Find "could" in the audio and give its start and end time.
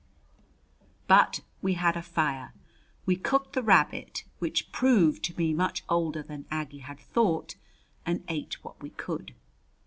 8.89-9.35